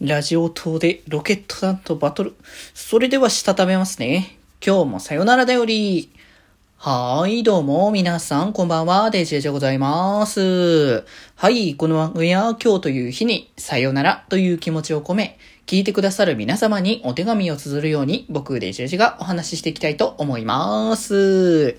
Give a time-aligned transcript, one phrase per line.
[0.00, 2.36] ラジオ島でロケット団とバトル。
[2.72, 4.38] それではしたためますね。
[4.64, 6.08] 今日もさよならだより。
[6.76, 11.02] はーい、どうも、皆さん、こんばんは、デジェジでございます。
[11.34, 21.76] はい、この番組は今日という日に、さよならという気持ちを込め、聞いてくださる皆様にお手紙を綴るように、僕、デジェジがお話ししていきたいと思います。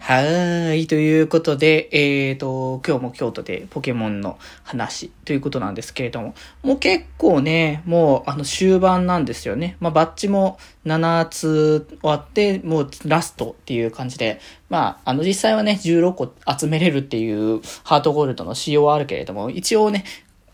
[0.00, 0.86] はい。
[0.86, 9.76] ということで、えっ、ー、と、今日も京都でポケモンの話ということなんですけれども、もう結構ね、もうあの終盤なんですよね。
[9.80, 20.04] まあバッチも7つ終わって、もうラストっていう感じで、まああの実際はね、16個集めれるっていうハートゴールドの仕様はあるけれども、一応ね、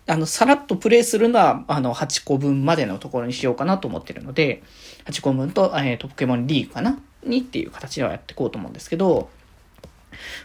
[0.06, 4.62] あの、さらっとプレイするのは、あの、8個分までのところにしようかなと思ってるので、
[5.06, 9.28] 8個分と、えっ、ー、と、ポケモンリーグかなにっていう形ではやっていこうと思うんですけど、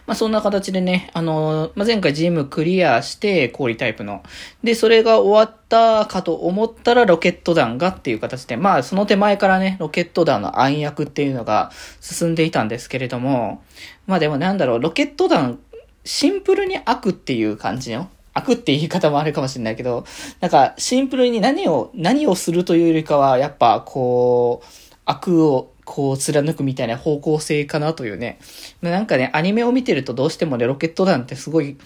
[0.06, 4.22] まあそんな形でね、あの、まあ、前回ジムクリアして氷タイプの。
[4.62, 13.62] で、それが終わったかと思ったらロケット弾がっていう形で、まあその手前からね、ロケット弾の暗躍っていうのが進んでいたんですけれども、
[14.06, 15.58] まあでもなんだろう、ロケット弾、
[16.04, 20.04] シンプルに悪っていう感じの、悪って言い方もあるかもしれないけど、
[20.40, 24.66] なんかシンプルに何を、何をするというよりかは、やっぱこう、
[25.04, 28.38] 悪をこう貫くみたいな方向性かなというね。
[28.80, 31.76] なんかね、アニメを見てるとどうしてもね、ロケット団ってすごい、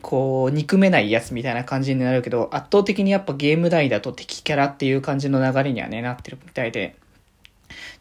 [0.00, 6.96] こう、憎めないやつみたいな感じになるけど、圧倒的にやっぱゲーム内だと敵キャラっていう感じの流れにはね、なってるみたいで。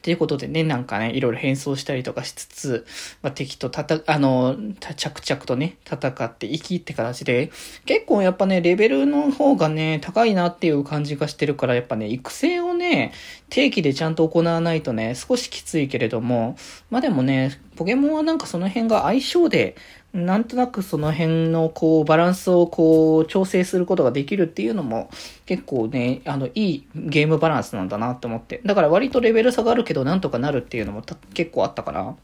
[0.02, 2.86] ということでね、なんかね、いろいろ変装したりとかしつつ、
[3.22, 4.56] まあ、敵とたた、あの、
[4.95, 7.52] 着々とね、戦っていきって形で、
[7.86, 13.14] 結構やっぱね、レベルの方がね、高いなっていう感じがしてるから、やっぱね、育成をね、
[13.50, 16.58] 定期でちゃんと行わないとね、少しきついけれども、
[16.90, 19.76] まあでもね、ポケモンはなんかその辺が相性で、
[20.14, 25.10] なんとなくその辺のこうバランスをこう調整することができるっていうのも
[25.46, 28.62] 結構ね、あのいいゲームバランスなんだなと思って。
[28.66, 32.18] だから割とレベル差があるけどなんとかなるっていうのも結構あったかな。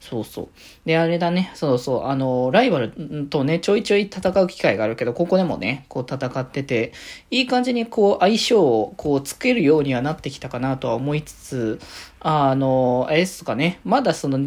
[0.00, 0.48] そうそう。
[0.84, 6.92] で、あれだね、そうそう、あの、ライバルとね、ちょいちょい戦う機会があるけど、ここでもね、こう戦ってて、
[7.30, 11.80] いい感じにこう相性をこうつけるようにはなってきたかなとは思いつつ、
[12.20, 14.38] あの、あれですかね、まだその、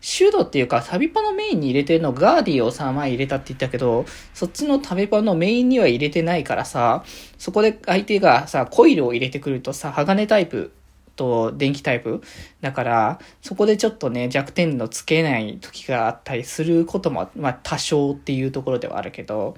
[0.00, 7.04] シュドっていうか、サビパのメインに入れてるのガーディをさ、前入れたって言ったけど、そっちのタビパのメインには入れてないからさ、
[7.36, 10.72] そこで相手がさ、コイルを入れてくるとさ、鋼タイプ
[11.18, 12.22] と電気タイプ
[12.62, 19.56] だから、そこでちょっとね、弱点のつけない時があったりすることも、まあ多少っていうところではあるけど、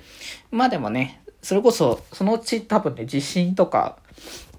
[0.51, 3.99] まあでもね、それこそ、そのうち多分ね、地震とか、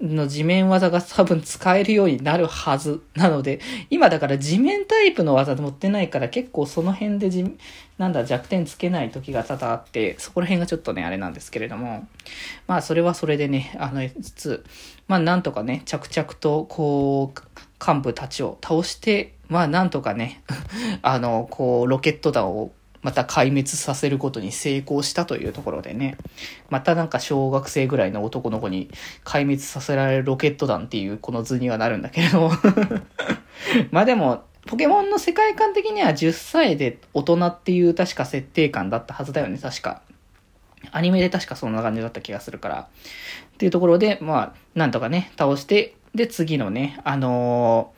[0.00, 3.02] の地面技が多分使えるようになるはず。
[3.14, 7.44] なので、今だから地面タイプの技持ってないから結構その辺でじ、
[7.98, 12.06] なんだ、弱点つけない時が多々あって、そこら辺がちょっとね、あれなんですけれども、
[12.66, 14.64] まあそれはそれでね、あの、つつ、
[15.06, 17.40] まあなんとかね、着々とこう、
[17.84, 20.42] 幹部たちを倒して、まあなんとかね、
[21.02, 26.16] あの、こう、ロケット弾をまた壊滅させることに成功したというところでね、
[26.70, 28.90] またなんか小学生ぐらいの男の子に
[29.24, 32.50] 壊滅させられるロケット弾っていうこの図にはなるんだけれど
[33.90, 40.02] まあでも、ポケモンの世界観的には10歳で大人っていう確か設定感だったはずだよね、確か。
[40.90, 42.88] アニメで確かそんな感じだった気がするから。
[43.54, 47.92] っていうところで、まあ、なんとかね、倒して、で、次のね、あの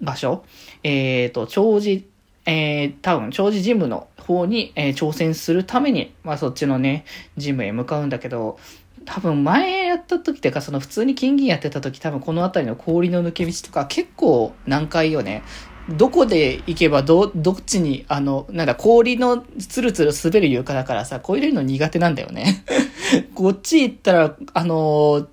[0.00, 0.44] ー、場所、
[0.82, 2.04] えっ、ー、と、長寿
[2.50, 7.04] えー、多分、長寿ジムの方に、えー、挑戦するために、まあそっちのね、
[7.36, 8.58] ジムへ向かうんだけど、
[9.04, 15.42] 多分前やった時っていうか、その普通に金銀やってた時多分この辺りの氷の抜け道とか結構難解よね。
[15.90, 22.64] どこで行けばど、どっちに、あの、なんだ、氷のツルツル滑る床だからさ、こういうの苦手なんだよね。
[23.34, 25.26] こっち行ったら、あのー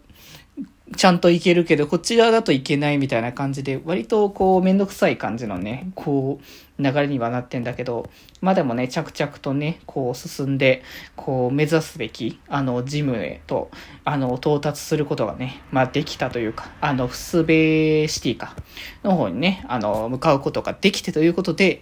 [0.95, 6.44] ちゃんといけるけど、こちらだといけないみたいな感じで、割とこう、めんどくさい感じのね、こう、
[6.83, 8.09] 流れにはなってんだけど、
[8.41, 10.84] まあでもね、着々とね、こう進んで、
[11.16, 13.69] こう、目指すべき、あの、ジムへと、
[14.03, 18.55] あの、到達することがね、まあできたというか、あの、フスベシティか、
[19.03, 21.81] の方にね、あの、向かうことができてということで、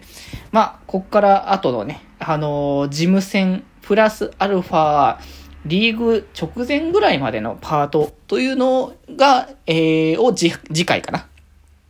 [0.52, 5.18] まあ、こっから後のね、あの、事務戦、プラスアルファ、
[5.66, 11.28] リーグ直前ぐらいまでのパートというのが、えー、を次回かな。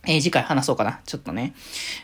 [0.05, 0.99] えー、次回話そうかな。
[1.05, 1.53] ちょっとね。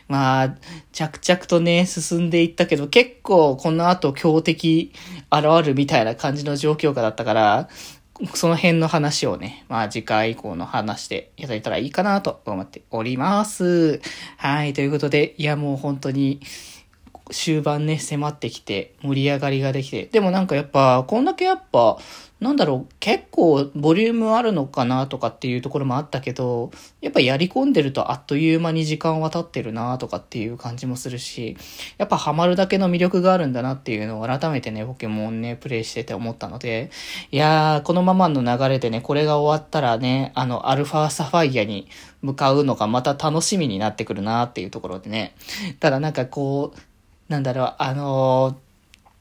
[0.08, 0.56] まあ、
[0.92, 4.92] 着々とね、進んでいったけど、結構この後強敵
[5.30, 7.68] 現るみたいな感じの状況下だったから、
[8.34, 14.00] その辺の話をね、まあ次回以降の話でいただいたらいいかなと思っております。
[14.36, 16.40] はい、ということで、いやもう本当に、
[17.30, 20.06] 終盤ね、迫ってきて、盛り上がりができて。
[20.06, 21.98] でもなんかやっぱ、こんだけやっぱ、
[22.40, 26.70] なんだろう、結構ボリュームあるのかなとかっていうところもあったけど、
[27.02, 31.58] やっぱやり込んでるとあっという間に時間は経ってるなとかっていう感じもするし、
[31.98, 36.90] やっぱハマるだけの魅力があるんだなっていうのを改めてね、ポケモンね、プレイしてて思ったので、
[37.30, 41.88] いやー、このままの流れでね、これが終わったらね、あの、アルファサファイアに
[42.22, 45.34] 向かうのがまた楽しみになってくるなっていうところでね。
[45.78, 46.80] ただなんかこう、
[47.30, 48.58] なんだろう、あの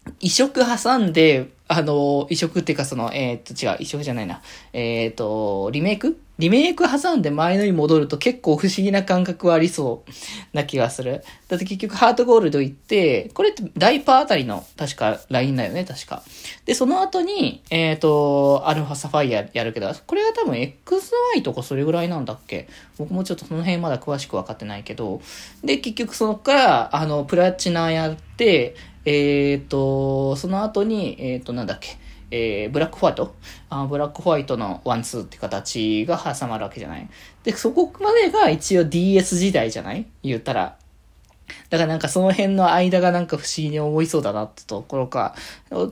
[0.06, 4.42] ー、移植挟んで、あの、移植っていうかその、えー、っと、違う、移植じゃないな。
[4.74, 11.22] え、っと、リメイクリメイク挟んで前のに戻ると結構不思議な感覚はありそうな気がする。
[11.50, 16.24] だって結局ハートゴールド行って、これってダイパーあたりの確かラインだよね、確か。
[16.66, 22.70] で、その後に、えっ、と、アルファサファイアやるけど、これが多分 XY とかそれぐらいなんだっけ？
[22.98, 25.22] 僕もちょっとその辺まだ詳しくわかってないけど。
[25.64, 31.98] で、結局そのから、あの、プラチナやって、えっ、と、その後に、えっ、と、なんだっけ？
[32.32, 33.36] えー、ブラックホワイト？
[33.70, 37.10] あブラックホワイトのワンツーって形が挟まるわけじゃない。
[37.44, 40.06] で、そこまでが一応 DS 時代じゃない？
[40.24, 40.78] 言ったら。
[41.70, 45.36] だからなんかその辺の間がなんか不思議に思いそうだなってところか、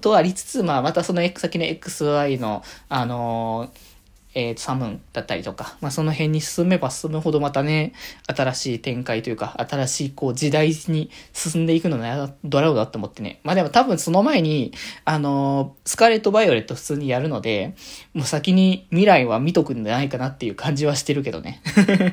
[0.02, 3.97] とありつつ、まあまたその先の XY の、あのー
[4.40, 7.94] えー、サムンだったりとか、まあ、その辺に進めば進むほどまたね、
[8.28, 13.40] 新しい展開というか、新しいこう時代に進んでいくのだドラゴだって思ってね。
[13.44, 14.74] まあ、でも多分その前に、
[15.06, 17.74] あのー、スカーレット・バイオレット普通にやるので、
[18.14, 21.64] もう先に未来は見とくんじゃないかなっていう感じはしてるけどね。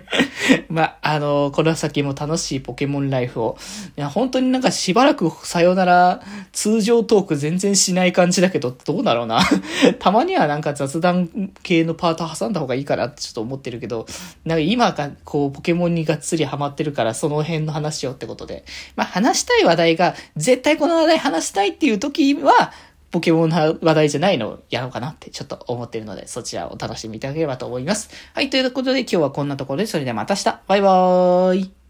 [0.71, 3.59] まあ、あのー、この先も楽しいポケモンライフを、
[3.99, 6.23] いや、本当になんかしばらくさよなら
[6.53, 9.43] 通常トーク全然しない感じだけど、どうだろうな。
[10.01, 14.07] たまにはなんか雑談系のパーート挟んだ方がいいかなってちょっと思ってるけど、
[14.45, 18.65] なんか今がこうポケモンにがっつりハマってるからその辺の話をってことで。
[18.97, 22.73] まあ話したい話題が絶対この話題話したいっていう時は、
[23.11, 28.11] ポケモンの話題じゃないのをやろうかなってちょっと思ってるので、そちらをお楽しみいただければと思います。
[28.35, 31.84] はい、ということで今日はこんなところで、それではまた明日バイバーイ